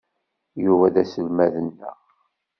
[0.63, 1.99] Yuba d aselmad-nneɣ.